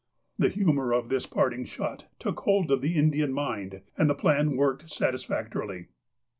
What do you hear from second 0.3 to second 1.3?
The humour of this